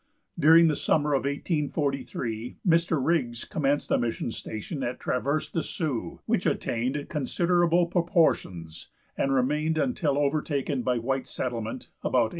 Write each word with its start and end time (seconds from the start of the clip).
During 0.39 0.67
the 0.67 0.75
summer 0.75 1.13
of 1.13 1.25
1843 1.25 2.57
Mr. 2.67 2.97
Riggs 2.99 3.45
commenced 3.45 3.91
a 3.91 3.99
mission 3.99 4.31
station 4.31 4.81
at 4.81 4.99
Traverse 4.99 5.51
des 5.51 5.61
Sioux, 5.61 6.21
which 6.25 6.47
attained 6.47 7.07
considerable 7.07 7.85
proportions, 7.85 8.87
and 9.15 9.31
remained 9.31 9.77
until 9.77 10.17
overtaken 10.17 10.81
by 10.81 10.97
white 10.97 11.27
settlement, 11.27 11.89
about 12.01 12.29
1854. 12.29 12.29